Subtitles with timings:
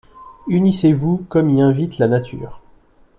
[0.47, 2.59] Unissez-vous, comme y invite la nature.